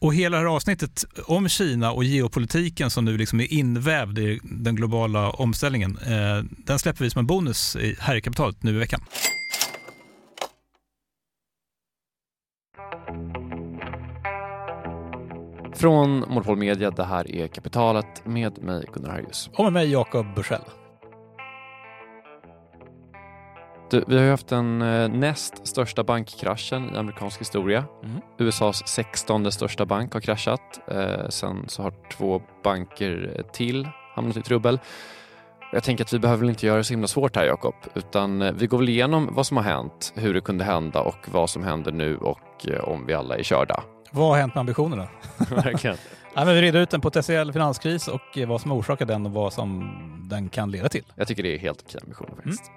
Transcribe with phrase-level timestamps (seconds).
[0.00, 4.40] Och hela det här avsnittet om Kina och geopolitiken som nu liksom är invävd i
[4.42, 8.78] den globala omställningen, eh, den släpper vi som en bonus här i kapitalet nu i
[8.78, 9.00] veckan.
[15.74, 19.50] Från Monopol Media, det här är Kapitalet med mig Gunnar Harjus.
[19.56, 20.60] Och med mig Jakob Bursell.
[23.90, 27.84] Du, vi har ju haft den eh, näst största bankkraschen i amerikansk historia.
[28.04, 28.20] Mm.
[28.38, 30.80] USAs 16 största bank har kraschat.
[30.88, 34.80] Eh, sen så har två banker till hamnat i trubbel.
[35.72, 38.42] Jag tänker att vi behöver väl inte göra det så himla svårt här Jakob, utan
[38.42, 41.50] eh, vi går väl igenom vad som har hänt, hur det kunde hända och vad
[41.50, 43.82] som händer nu och eh, om vi alla är körda.
[44.10, 45.08] Vad har hänt med ambitionerna?
[45.50, 45.96] Verkligen.
[46.38, 49.52] Ja, men vi reder ut en potentiell finanskris och vad som orsakar den och vad
[49.52, 49.98] som
[50.30, 51.04] den kan leda till.
[51.16, 52.70] Jag tycker det är helt okej ambitioner faktiskt.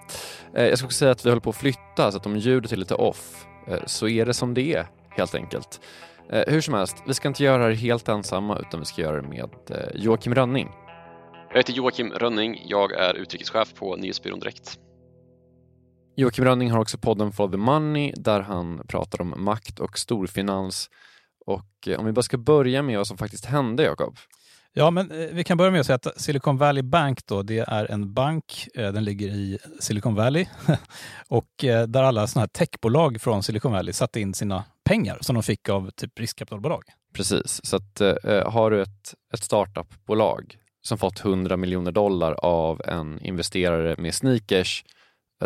[0.54, 0.70] Mm.
[0.70, 2.78] Jag ska också säga att vi håller på att flytta så att om ljudet är
[2.78, 5.82] lite off eh, så är det som det är helt enkelt.
[6.30, 9.22] Eh, hur som helst, vi ska inte göra det helt ensamma utan vi ska göra
[9.22, 9.50] det med
[9.96, 10.70] Joakim Rönning.
[11.50, 12.64] Jag heter Joakim Rönning.
[12.66, 14.80] Jag är utrikeschef på Nyhetsbyrån Direkt.
[16.16, 20.90] Joakim Rönning har också podden For the Money där han pratar om makt och storfinans
[21.54, 24.18] och eh, om vi bara ska börja med vad som faktiskt hände, Jakob.
[24.74, 27.60] Ja, men eh, vi kan börja med att säga att Silicon Valley Bank då, det
[27.60, 30.46] är en bank, eh, den ligger i Silicon Valley
[31.28, 31.50] och
[31.88, 35.70] där alla sådana här techbolag från Silicon Valley satte in sina pengar som de fick
[35.70, 36.84] av typ riskkapitalbolag.
[37.14, 42.82] Precis, så att, eh, har du ett, ett startupbolag som fått 100 miljoner dollar av
[42.86, 44.84] en investerare med sneakers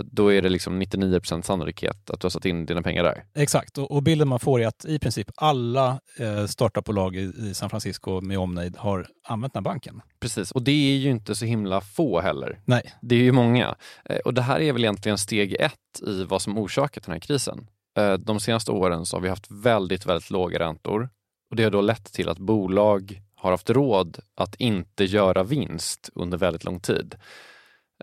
[0.03, 3.23] då är det liksom 99% sannolikhet att du har satt in dina pengar där.
[3.35, 7.53] Exakt, och, och bilden man får är att i princip alla eh, startupbolag i, i
[7.53, 10.01] San Francisco med omnejd har använt den här banken.
[10.19, 12.59] Precis, och det är ju inte så himla få heller.
[12.65, 12.93] Nej.
[13.01, 13.75] Det är ju många.
[14.05, 17.19] Eh, och det här är väl egentligen steg ett i vad som orsakat den här
[17.19, 17.67] krisen.
[17.97, 21.09] Eh, de senaste åren så har vi haft väldigt, väldigt låga räntor
[21.49, 26.09] och det har då lett till att bolag har haft råd att inte göra vinst
[26.15, 27.15] under väldigt lång tid.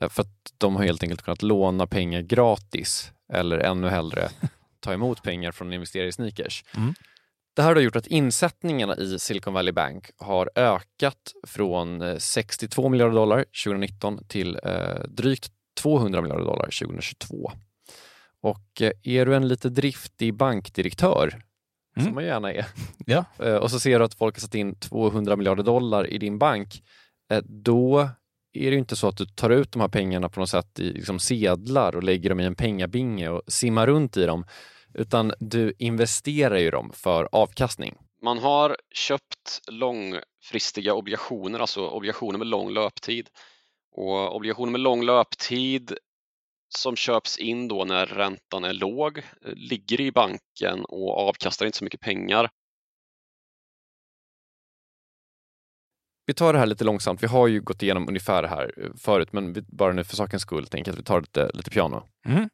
[0.00, 4.28] Eh, för att de har helt enkelt kunnat låna pengar gratis eller ännu hellre
[4.82, 6.64] ta emot pengar från investerare i sneakers.
[6.76, 6.94] Mm.
[7.54, 12.91] Det här har gjort att insättningarna i Silicon Valley Bank har ökat från 62 eh,
[12.91, 17.53] miljarder dollar 2019 till eh, drygt 200 miljarder dollar 2022.
[18.41, 21.42] Och eh, är du en lite driftig bankdirektör,
[21.97, 22.06] mm.
[22.06, 22.66] som man gärna är,
[23.06, 23.24] ja.
[23.59, 26.83] och så ser du att folk har satt in 200 miljarder dollar i din bank,
[27.44, 28.09] då
[28.53, 30.93] är det inte så att du tar ut de här pengarna på något sätt i
[30.93, 34.45] liksom sedlar och lägger dem i en pengabinge och simmar runt i dem,
[34.95, 37.95] utan du investerar ju dem för avkastning.
[38.22, 43.28] Man har köpt långfristiga obligationer, alltså obligationer med lång löptid.
[43.97, 45.93] Och obligationer med lång löptid
[46.69, 51.78] som köps in då när räntan är låg, eh, ligger i banken och avkastar inte
[51.78, 52.51] så mycket pengar.
[56.27, 57.22] Vi tar det här lite långsamt.
[57.22, 60.16] Vi har ju gått igenom ungefär det här eh, förut, men vi, bara nu för
[60.16, 62.03] sakens skull tänker jag att vi tar lite, lite piano.
[62.27, 62.48] Mm.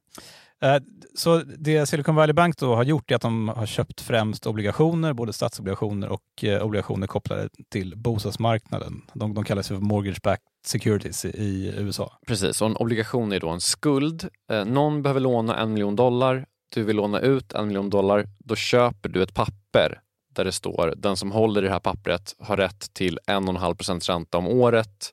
[0.63, 0.83] Eh,
[1.15, 5.13] så det Silicon Valley Bank då har gjort är att de har köpt främst obligationer,
[5.13, 9.03] både statsobligationer och eh, obligationer kopplade till bostadsmarknaden.
[9.13, 12.19] De, de kallas för mortgage-backed securities i, i, USA.
[12.27, 14.29] Precis, och en obligation är då en skuld.
[14.51, 16.47] Eh, någon behöver låna en miljon dollar.
[16.75, 18.27] Du vill låna ut en miljon dollar.
[18.39, 20.01] Då köper du ett papper
[20.39, 24.09] där det står den som håller i det här pappret har rätt till 1,5 procents
[24.09, 25.11] ränta om året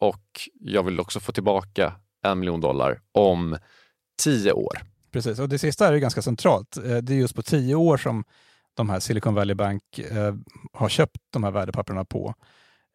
[0.00, 1.92] och jag vill också få tillbaka
[2.24, 3.58] en miljon dollar om
[4.22, 4.78] tio år.
[5.12, 6.76] Precis, och det sista är ju ganska centralt.
[6.76, 8.24] Eh, det är just på tio år som
[8.74, 10.34] de här Silicon Valley Bank eh,
[10.72, 12.34] har köpt de här värdepapperna på.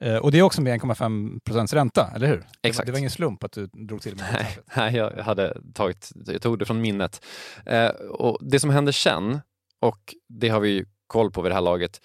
[0.03, 2.47] Eh, och det är också med 1,5 procents ränta, eller hur?
[2.61, 2.85] Exakt.
[2.85, 6.11] Det, det var ingen slump att du drog till med Nej, nej jag, hade tagit,
[6.25, 7.25] jag tog det från minnet.
[8.09, 9.39] Och det som händer sen,
[9.79, 12.01] och det har vi koll på vid det här laget,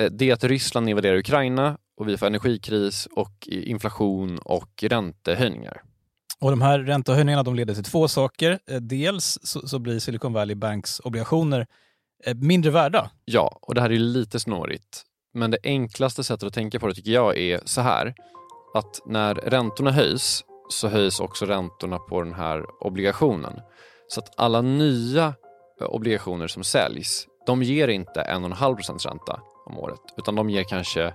[0.00, 5.82] eh, det är att Ryssland invaderar Ukraina och vi får energikris och inflation och räntehöjningar.
[6.40, 8.58] Och de här räntehöjningarna de leder till två saker.
[8.70, 11.66] Eh, dels så, så blir Silicon Valley Banks obligationer
[12.24, 13.10] eh, mindre värda.
[13.24, 15.02] Ja, och det här är lite snårigt.
[15.34, 18.14] Men det enklaste sättet att tänka på det tycker jag är så här.
[18.74, 23.60] Att när räntorna höjs så höjs också räntorna på den här obligationen.
[24.08, 25.34] Så att alla nya
[25.80, 31.14] obligationer som säljs, de ger inte 1,5 ränta om året, utan de ger kanske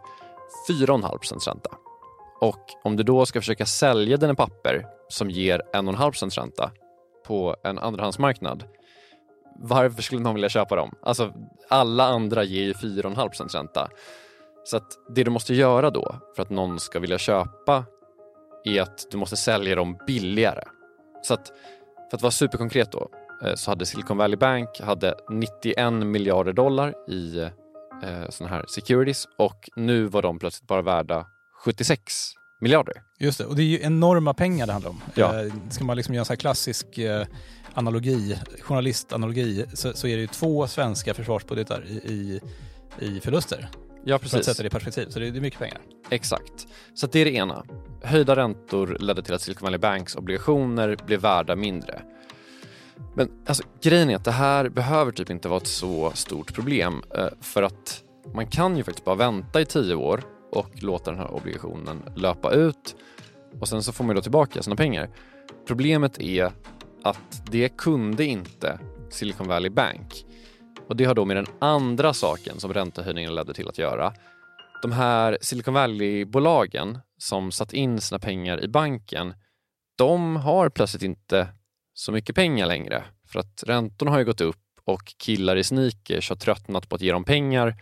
[0.69, 1.69] 4,5 ränta.
[2.42, 6.72] Och om du då ska försöka sälja dina papper som ger 1,5 ränta
[7.27, 8.63] på en andrahandsmarknad,
[9.60, 10.95] varför skulle någon vilja köpa dem?
[11.01, 11.33] Alltså,
[11.69, 13.89] alla andra ger ju 4,5 ränta.
[14.63, 17.86] Så att det du måste göra då för att någon ska vilja köpa
[18.63, 20.63] är att du måste sälja dem billigare.
[21.22, 21.48] Så att,
[22.10, 23.10] för att vara superkonkret då,
[23.55, 27.39] så hade Silicon Valley Bank hade 91 miljarder dollar i
[28.03, 31.25] eh, sådana här securities och nu var de plötsligt bara värda
[31.65, 33.01] 76 miljarder.
[33.19, 35.01] Just det, och det är ju enorma pengar det handlar om.
[35.15, 35.41] Ja.
[35.41, 37.25] Eh, ska man liksom göra en sån här klassisk eh,
[37.73, 42.41] analogi, journalistanalogi, så, så är det ju två svenska försvarsbudgetar i, i,
[42.99, 43.69] i förluster.
[44.03, 44.45] Ja, För att precis.
[44.45, 45.77] sätta det i perspektiv, så det, det är mycket pengar.
[46.09, 46.67] Exakt.
[46.93, 47.63] Så det är det ena.
[48.03, 52.01] Höjda räntor ledde till att Silicon Valley Banks obligationer blev värda mindre.
[53.15, 57.03] Men alltså, grejen är att det här behöver typ inte vara ett så stort problem
[57.18, 58.03] eh, för att
[58.33, 62.51] man kan ju faktiskt bara vänta i tio år och låta den här obligationen löpa
[62.51, 62.95] ut
[63.59, 65.09] och sen så får man då tillbaka sina pengar.
[65.68, 66.51] Problemet är
[67.03, 70.25] att det kunde inte Silicon Valley Bank.
[70.88, 74.13] Och det har då med den andra saken som räntehöjningen ledde till att göra.
[74.81, 79.33] De här Silicon Valley-bolagen som satt in sina pengar i banken,
[79.98, 81.48] de har plötsligt inte
[81.95, 83.03] så mycket pengar längre.
[83.31, 87.01] För att räntorna har ju gått upp och killar i sneakers har tröttnat på att
[87.01, 87.75] ge dem pengar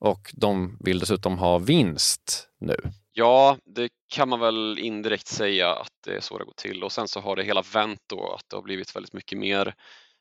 [0.00, 2.76] och de vill dessutom ha vinst nu.
[3.12, 6.92] Ja, det kan man väl indirekt säga att det är så det går till och
[6.92, 9.74] sen så har det hela vänt då att det har blivit väldigt mycket mer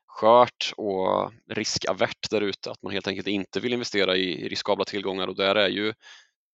[0.07, 5.27] skört och riskavert där ute, att man helt enkelt inte vill investera i riskabla tillgångar
[5.27, 5.93] och där är ju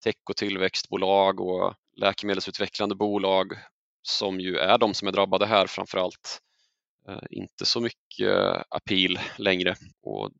[0.04, 3.52] tech och tillväxtbolag och läkemedelsutvecklande bolag
[4.02, 6.40] som ju är de som är drabbade här framför allt.
[7.08, 10.30] Eh, inte så mycket appeal längre och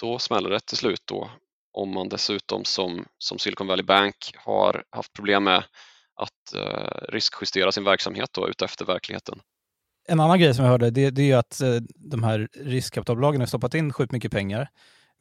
[0.00, 1.30] då smäller det till slut då
[1.72, 5.64] om man dessutom som, som Silicon Valley Bank har haft problem med
[6.14, 9.40] att eh, riskjustera sin verksamhet då utefter verkligheten.
[10.08, 13.40] En annan grej som jag hörde, det, det är ju att eh, de här riskkapitalbolagen
[13.40, 14.68] har stoppat in sjukt mycket pengar.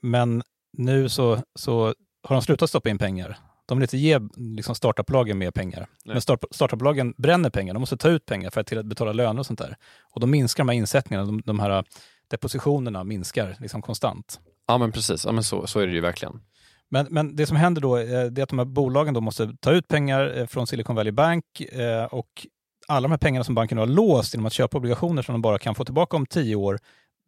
[0.01, 0.43] Men
[0.77, 1.93] nu så, så
[2.23, 3.37] har de slutat stoppa in pengar.
[3.65, 5.79] De vill inte ge liksom, startupbolagen mer pengar.
[5.79, 6.13] Nej.
[6.13, 7.73] Men start, startupbolagen bränner pengar.
[7.73, 9.77] De måste ta ut pengar för att till att betala löner och sånt där.
[10.13, 11.83] Och då minskar de här insättningarna, de, de här
[12.27, 14.39] depositionerna minskar liksom konstant.
[14.67, 16.41] Ja men precis, ja, men så, så är det ju verkligen.
[16.89, 19.71] Men, men det som händer då eh, är att de här bolagen då måste ta
[19.71, 22.47] ut pengar eh, från Silicon Valley Bank eh, och
[22.87, 25.57] alla de här pengarna som banken har låst genom att köpa obligationer som de bara
[25.57, 26.79] kan få tillbaka om tio år,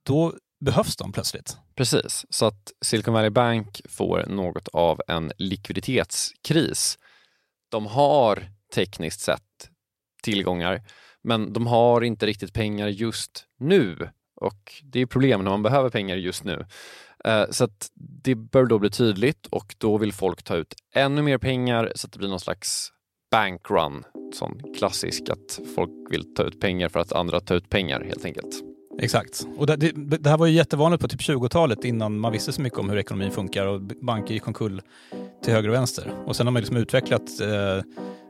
[0.04, 1.58] då behövs de plötsligt.
[1.76, 6.98] Precis, så att Silicon Valley Bank får något av en likviditetskris.
[7.70, 9.70] De har tekniskt sett
[10.24, 10.82] tillgångar,
[11.24, 14.10] men de har inte riktigt pengar just nu.
[14.42, 16.66] Och det är problem när man behöver pengar just nu.
[17.26, 21.22] Eh, så att det bör då bli tydligt och då vill folk ta ut ännu
[21.22, 22.92] mer pengar så att det blir någon slags
[23.32, 24.04] bankrun.
[24.34, 28.26] Sån klassisk att folk vill ta ut pengar för att andra tar ut pengar helt
[28.26, 28.67] enkelt.
[29.00, 29.48] Exakt.
[29.58, 32.62] Och det, det, det här var ju jättevanligt på typ 20-talet innan man visste så
[32.62, 34.82] mycket om hur ekonomin funkar och banker gick omkull
[35.44, 36.14] till höger och vänster.
[36.26, 37.84] Och sen har man liksom utvecklat eh,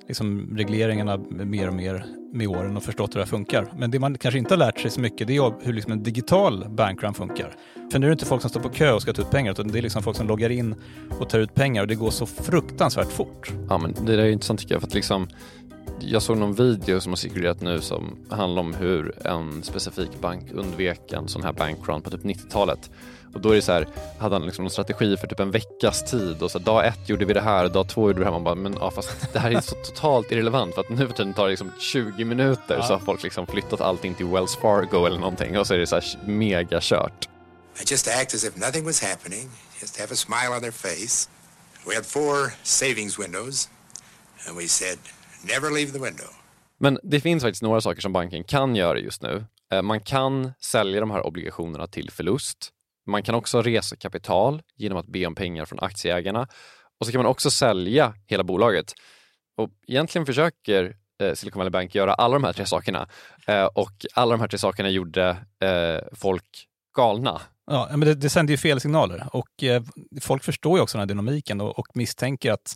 [0.08, 3.74] liksom regleringarna mer och mer med åren och förstått hur det här funkar.
[3.78, 6.04] Men det man kanske inte har lärt sig så mycket det är hur liksom en
[6.04, 7.56] digital bankrun funkar.
[7.92, 9.52] För nu är det inte folk som står på kö och ska ta ut pengar
[9.52, 10.76] utan det är liksom folk som loggar in
[11.20, 13.52] och tar ut pengar och det går så fruktansvärt fort.
[13.70, 15.28] Ja, men det där är intressant tycker jag för att liksom
[16.00, 20.52] jag såg någon video som har cirkulerat nu som handlar om hur en specifik bank
[20.52, 22.90] undvek en sån här bankrun på typ 90-talet.
[23.34, 23.88] Och då är det så här,
[24.20, 27.26] hade han liksom en strategi för typ en veckas tid och så dag ett gjorde
[27.26, 28.32] vi det här, dag två gjorde vi det här.
[28.32, 31.14] Man bara, men ja, fast det här är så totalt irrelevant för att nu för
[31.14, 32.84] tiden tar det liksom 20 minuter ja.
[32.84, 35.88] så har folk liksom flyttat allting till Wells Fargo eller någonting och så är det
[35.88, 37.30] så här mega kört.
[37.82, 39.50] I just act as if nothing was happening,
[39.82, 41.30] just have a smile on their face.
[41.86, 43.70] We had four savings windows
[44.48, 44.98] and we said
[45.44, 46.28] never leave the window.
[46.80, 49.46] Men det finns faktiskt några saker som banken kan göra just nu.
[49.72, 52.70] Eh, man kan sälja de här obligationerna till förlust.
[53.06, 56.48] Man kan också resa kapital genom att be om pengar från aktieägarna
[57.00, 58.94] och så kan man också sälja hela bolaget.
[59.58, 63.08] Och egentligen försöker eh, Silicon Valley Bank göra alla de här tre sakerna
[63.48, 65.38] eh, och alla de här tre sakerna gjorde
[66.12, 67.42] folk galna.
[67.72, 69.64] Ja, men det, det sänder ju fel signaler och
[70.22, 72.76] folk förstår ju också den här dynamiken och, och misstänker att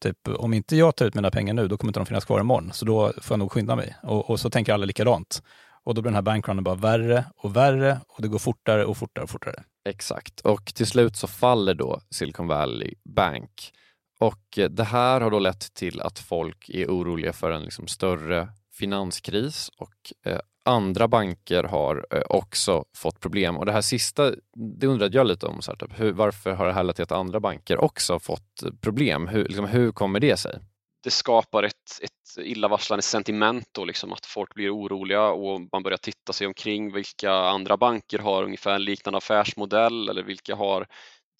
[0.00, 2.40] typ, om inte jag tar ut mina pengar nu, då kommer inte de finnas kvar
[2.40, 2.72] imorgon.
[2.72, 3.96] Så då får jag nog skynda mig.
[4.02, 5.42] Och, och så tänker alla likadant.
[5.84, 8.96] Och då blir den här bankrunnen bara värre och värre och det går fortare och
[8.96, 9.64] fortare och fortare.
[9.88, 13.72] Exakt, och till slut så faller då Silicon Valley Bank.
[14.20, 17.86] Och eh, det här har då lett till att folk är oroliga för en liksom
[17.86, 20.38] större finanskris och eh,
[20.68, 23.56] andra banker har eh, också fått problem.
[23.56, 24.32] Och det här sista,
[24.80, 25.62] det undrade jag lite om.
[25.62, 28.62] Så här, typ, hur, varför har det här lett till att andra banker också fått
[28.62, 29.28] eh, problem?
[29.28, 30.58] Hur, liksom, hur kommer det sig?
[31.04, 35.98] det skapar ett, ett illavarslande sentiment då, liksom att folk blir oroliga och man börjar
[35.98, 40.86] titta sig omkring vilka andra banker har ungefär en liknande affärsmodell eller vilka har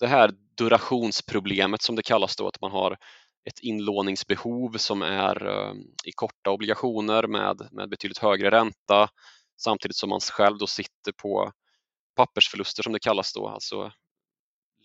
[0.01, 2.97] det här durationsproblemet som det kallas då, att man har
[3.45, 9.09] ett inlåningsbehov som är eh, i korta obligationer med, med betydligt högre ränta
[9.57, 11.53] samtidigt som man själv då sitter på
[12.17, 13.93] pappersförluster som det kallas då, alltså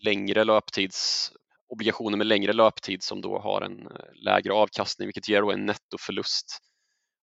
[0.04, 1.32] längre löptids
[1.68, 6.58] obligationer med längre löptid som då har en eh, lägre avkastning vilket ger en nettoförlust.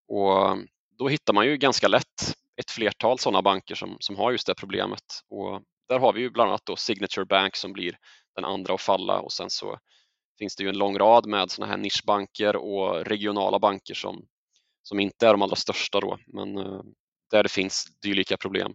[0.07, 0.57] Och
[0.97, 4.55] då hittar man ju ganska lätt ett flertal sådana banker som, som har just det
[4.55, 5.03] problemet.
[5.29, 7.97] Och där har vi ju bland annat då Signature Bank som blir
[8.35, 9.79] den andra att falla och sen så
[10.41, 14.25] finns det ju en lång rad med sådana här nischbanker och regionala banker som,
[14.83, 16.81] som inte är de allra största då, men eh,
[17.31, 18.73] där det finns dylika problem.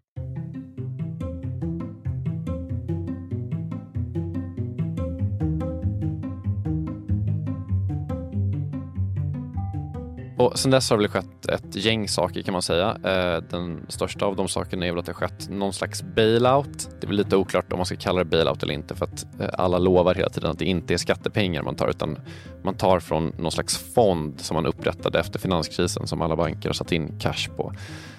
[10.36, 12.98] Och sen dess har det väl skett ett gäng saker kan man säga.
[13.04, 16.90] Eh, den största av de sakerna är väl att det har skett någon slags bailout.
[17.00, 19.26] Det är väl lite oklart om man ska kalla det bailout eller inte för att
[19.40, 22.18] eh, alla lovar hela tiden att det inte är skattepengar man tar utan
[22.62, 26.74] man tar från någon slags fond som man upprättade efter finanskrisen som alla banker har
[26.74, 27.72] satt in cash på.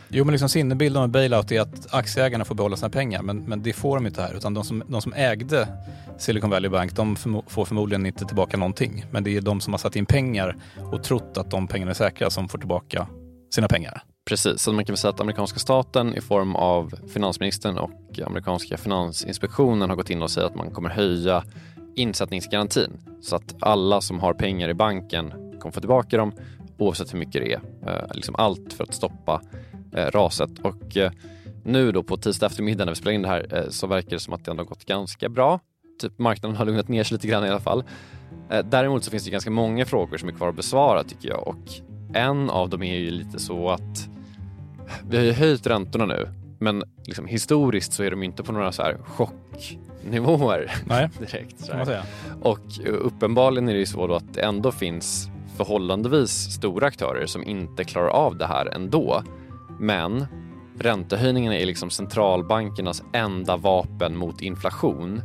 [0.09, 3.63] Jo, men liksom sinnebilden med bailout är att aktieägarna får behålla sina pengar, men, men
[3.63, 4.33] det får de inte här.
[4.37, 5.67] Utan de som, de som ägde
[6.17, 9.05] Silicon Valley Bank, de förmo får förmodligen inte tillbaka någonting.
[9.11, 10.55] Men det är de som har satt in pengar
[10.91, 13.07] och trott att de pengarna är säkra som får tillbaka
[13.55, 14.01] sina pengar.
[14.27, 18.77] Precis, så man kan väl säga att amerikanska staten i form av finansministern och amerikanska
[18.77, 21.43] finansinspektionen har gått in och säger att man kommer höja
[21.95, 26.31] insättningsgarantin så att alla som har pengar i banken kommer få tillbaka dem
[26.77, 27.61] oavsett hur mycket det är.
[27.87, 29.41] Eh, liksom allt för att stoppa
[30.05, 30.49] raset.
[30.61, 31.11] Och eh,
[31.63, 34.19] nu då på tisdag eftermiddag när vi spelar in det här eh, så verkar det
[34.19, 35.59] som att det ändå gått ganska bra.
[36.01, 37.83] Typ marknaden har lugnat ner sig lite grann i alla fall.
[38.49, 41.47] Eh, däremot så finns det ganska många frågor som är kvar att besvara tycker jag
[41.47, 41.63] och
[42.13, 44.09] en av dem är ju lite så att
[45.09, 46.27] vi har ju höjt räntorna nu
[46.59, 51.59] men liksom, historiskt så är de inte på några så här chocknivåer Nej, direkt.
[51.59, 52.03] Så här.
[52.41, 57.43] Och uppenbarligen är det ju så då att det ändå finns förhållandevis stora aktörer som
[57.43, 59.23] inte klarar av det här ändå.
[59.79, 60.25] Men
[60.79, 65.21] räntehöjningen är liksom centralbankernas enda vapen mot inflation.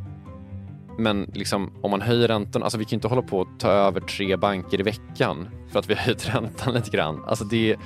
[0.98, 4.00] Men liksom, om man höjer räntan, alltså vi kan inte hålla på att ta över
[4.00, 7.24] tre banker i veckan för att vi har höjt räntan lite grann.
[7.26, 7.78] Alltså det är,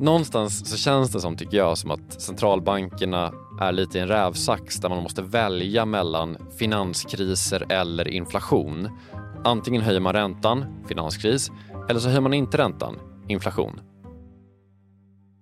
[0.00, 4.76] någonstans så känns det som, tycker jag, som att centralbankerna är lite i en rävsax
[4.76, 8.88] där man måste välja mellan finanskriser eller inflation.
[9.44, 11.50] Antingen höjer man räntan, finanskris,
[11.88, 13.80] eller så höjer man inte räntan, inflation.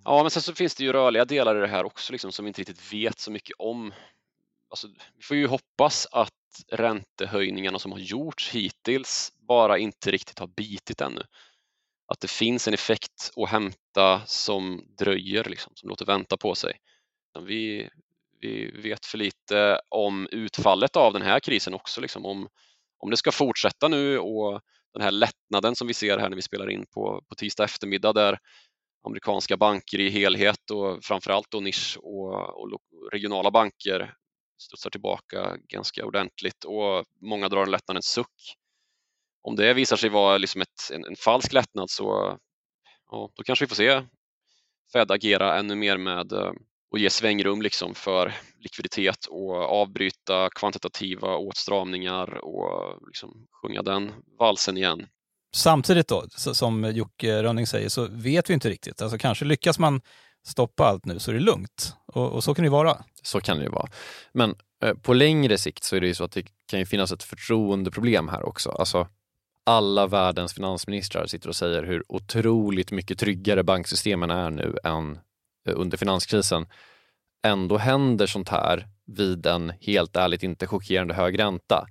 [0.04, 2.44] Ja, men sen så finns det ju rörliga delar i det här också liksom, som
[2.44, 3.94] vi inte riktigt vet så mycket om.
[4.70, 6.32] Alltså, vi får ju hoppas att
[6.72, 11.22] räntehöjningarna som har gjorts hittills bara inte riktigt har bitit ännu.
[12.06, 16.78] Att det finns en effekt att hämta som dröjer, liksom, som låter vänta på sig.
[17.46, 17.88] Vi,
[18.40, 22.48] vi vet för lite om utfallet av den här krisen också, liksom, om,
[22.98, 24.60] om det ska fortsätta nu och
[24.92, 28.12] den här lättnaden som vi ser här när vi spelar in på, på tisdag eftermiddag
[28.12, 28.38] där
[29.04, 32.80] amerikanska banker i helhet och framförallt då nisch och, och
[33.12, 34.14] regionala banker
[34.58, 38.56] studsar tillbaka ganska ordentligt och många drar en lättnadens suck.
[39.42, 42.38] Om det visar sig vara liksom ett, en, en falsk lättnad så
[43.10, 44.02] ja, då kanske vi får se
[44.92, 46.32] Fed agera ännu mer med
[46.90, 54.76] och ge svängrum liksom för likviditet och avbryta kvantitativa åtstramningar och liksom sjunga den valsen
[54.76, 55.06] igen.
[55.54, 59.02] Samtidigt då, som Jocke Rönning säger, så vet vi inte riktigt.
[59.02, 60.00] Alltså kanske lyckas man
[60.46, 61.96] stoppa allt nu så är det lugnt.
[62.06, 63.04] Och, och så kan det ju vara.
[63.22, 63.88] Så kan det ju vara.
[64.32, 64.54] Men
[64.84, 67.22] eh, på längre sikt så är det ju så att det kan ju finnas ett
[67.22, 68.70] förtroendeproblem här också.
[68.70, 69.08] Alltså,
[69.66, 75.18] alla världens finansministrar sitter och säger hur otroligt mycket tryggare banksystemen är nu än
[75.68, 76.66] eh, under finanskrisen.
[77.46, 81.86] Ändå händer sånt här vid en helt ärligt inte chockerande hög ränta.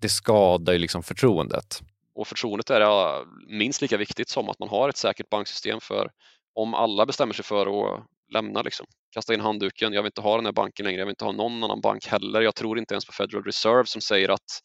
[0.00, 1.82] Det skadar ju liksom förtroendet.
[2.14, 3.24] Och förtroendet är
[3.58, 6.10] minst lika viktigt som att man har ett säkert banksystem för
[6.54, 10.36] om alla bestämmer sig för att lämna, liksom, kasta in handduken, jag vill inte ha
[10.36, 12.40] den här banken längre, jag vill inte ha någon annan bank heller.
[12.40, 14.60] Jag tror inte ens på Federal Reserve som säger att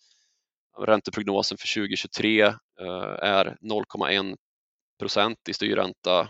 [0.77, 2.55] ränteprognosen för 2023 eh,
[3.21, 4.35] är 0,1
[4.99, 6.29] procent i styrränta,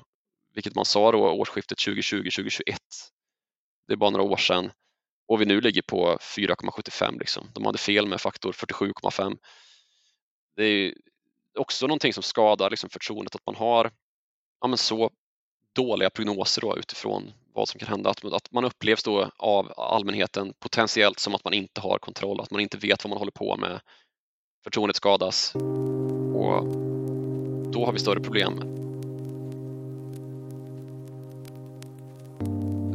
[0.53, 2.61] vilket man sa då årsskiftet 2020-2021.
[3.87, 4.71] Det är bara några år sedan
[5.27, 7.19] och vi nu ligger på 4,75.
[7.19, 7.51] Liksom.
[7.53, 9.37] De hade fel med faktor 47,5.
[10.55, 10.93] Det är
[11.57, 13.91] också någonting som skadar liksom, förtroendet att man har
[14.61, 15.09] ja, men så
[15.75, 18.09] dåliga prognoser då, utifrån vad som kan hända.
[18.09, 22.51] Att, att man upplevs då av allmänheten potentiellt som att man inte har kontroll, att
[22.51, 23.79] man inte vet vad man håller på med.
[24.63, 25.55] Förtroendet skadas
[26.35, 26.65] och
[27.71, 28.59] då har vi större problem.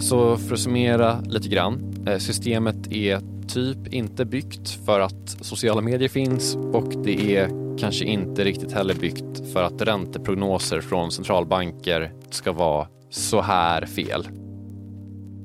[0.01, 2.05] Så för att summera lite grann.
[2.09, 8.05] Eh, systemet är typ inte byggt för att sociala medier finns och det är kanske
[8.05, 14.29] inte riktigt heller byggt för att ränteprognoser från centralbanker ska vara så här fel.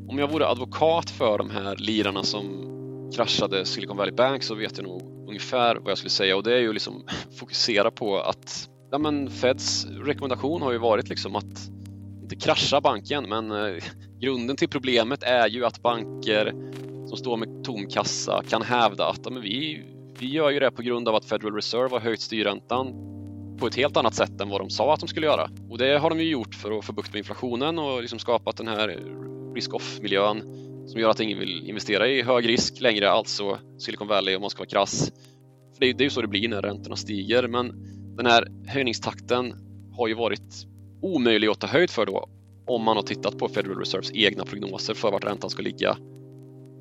[0.10, 2.70] Om jag vore advokat för de här lirarna som
[3.16, 6.54] kraschade Silicon Valley Bank så vet jag nog ungefär vad jag skulle säga och det
[6.54, 7.04] är ju liksom
[7.40, 11.70] fokusera på att ja, men Feds rekommendation har ju varit liksom att
[12.22, 13.84] inte krascha banken men eh,
[14.20, 16.54] grunden till problemet är ju att banker
[17.08, 19.84] som står med tom kassa kan hävda att ja, men vi,
[20.20, 22.94] vi gör ju det på grund av att Federal Reserve har höjt styrräntan
[23.60, 25.50] på ett helt annat sätt än vad de sa att de skulle göra.
[25.70, 28.58] Och det har de ju gjort för att få bukt med inflationen och liksom skapat
[28.58, 28.88] den här
[29.56, 30.42] risk-off-miljön
[30.88, 34.50] som gör att ingen vill investera i hög risk längre, alltså Silicon Valley om man
[34.50, 35.12] ska vara krass.
[35.74, 37.74] För det, är, det är ju så det blir när räntorna stiger, men
[38.18, 39.54] den här höjningstakten
[39.98, 40.66] har ju varit
[41.02, 42.30] omöjlig att ta höjd för då
[42.68, 45.98] om man har tittat på Federal Reserves egna prognoser för vart räntan ska ligga.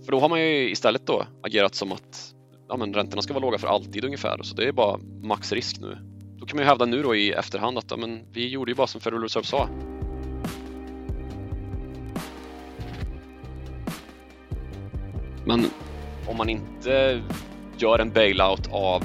[0.05, 2.35] För då har man ju istället då agerat som att
[2.69, 5.99] ja, men räntorna ska vara låga för alltid ungefär, så det är bara maxrisk nu.
[6.39, 8.75] Då kan man ju hävda nu då i efterhand att ja, men vi gjorde ju
[8.75, 9.69] bara som Federal Reserve sa.
[15.47, 15.67] Men
[16.27, 17.23] om man inte
[17.79, 19.05] gör en bailout av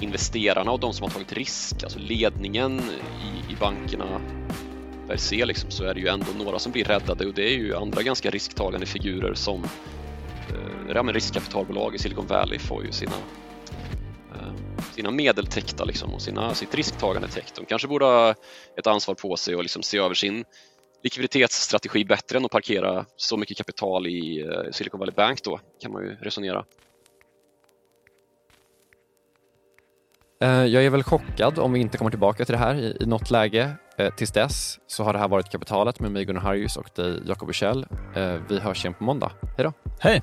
[0.00, 4.20] investerarna och de som har tagit risk, alltså ledningen i, i bankerna
[5.08, 7.56] per se, liksom, så är det ju ändå några som blir räddade och det är
[7.56, 9.64] ju andra ganska risktagande figurer som
[10.50, 13.12] Eh, ja, men riskkapitalbolag i Silicon Valley får ju sina,
[14.34, 14.52] eh,
[14.94, 17.54] sina medel täckta liksom, och sina, sitt risktagande täckt.
[17.54, 18.34] De kanske borde ha
[18.76, 20.44] ett ansvar på sig och liksom se över sin
[21.02, 25.92] likviditetsstrategi bättre än att parkera så mycket kapital i eh, Silicon Valley Bank då, kan
[25.92, 26.64] man ju resonera.
[30.42, 33.06] Eh, jag är väl chockad om vi inte kommer tillbaka till det här i, i
[33.06, 33.70] något läge.
[33.96, 37.22] Eh, tills dess så har det här varit Kapitalet med mig Gunnar Harjus och dig
[37.26, 37.86] Jakob Bursell.
[38.14, 39.32] Eh, vi hörs igen på måndag.
[39.56, 39.72] Hej då!
[40.00, 40.22] Hej!